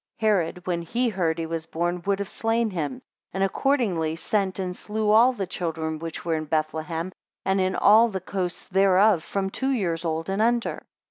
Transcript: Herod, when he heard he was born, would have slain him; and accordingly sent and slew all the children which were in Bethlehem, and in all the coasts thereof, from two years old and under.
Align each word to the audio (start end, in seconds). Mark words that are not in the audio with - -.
Herod, 0.17 0.65
when 0.65 0.81
he 0.81 1.09
heard 1.09 1.37
he 1.37 1.45
was 1.45 1.67
born, 1.67 2.01
would 2.07 2.17
have 2.17 2.27
slain 2.27 2.71
him; 2.71 3.03
and 3.33 3.43
accordingly 3.43 4.15
sent 4.15 4.57
and 4.57 4.75
slew 4.75 5.11
all 5.11 5.31
the 5.31 5.45
children 5.45 5.99
which 5.99 6.25
were 6.25 6.33
in 6.33 6.45
Bethlehem, 6.45 7.11
and 7.45 7.61
in 7.61 7.75
all 7.75 8.09
the 8.09 8.19
coasts 8.19 8.67
thereof, 8.67 9.23
from 9.23 9.51
two 9.51 9.69
years 9.69 10.03
old 10.03 10.27
and 10.27 10.41
under. 10.41 10.81